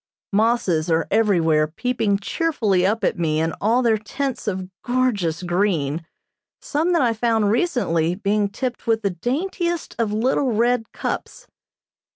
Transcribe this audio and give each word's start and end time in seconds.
Mosses 0.33 0.89
are 0.89 1.07
everywhere 1.11 1.67
peeping 1.67 2.17
cheerfully 2.17 2.87
up 2.87 3.03
at 3.03 3.19
me 3.19 3.39
in 3.39 3.53
all 3.61 3.83
their 3.83 3.99
tints 3.99 4.47
of 4.47 4.67
gorgeous 4.81 5.43
green, 5.43 6.07
some 6.59 6.91
that 6.93 7.03
I 7.03 7.13
found 7.13 7.51
recently 7.51 8.15
being 8.15 8.49
tipped 8.49 8.87
with 8.87 9.03
the 9.03 9.11
daintiest 9.11 9.95
of 9.99 10.11
little 10.11 10.53
red 10.53 10.91
cups. 10.91 11.45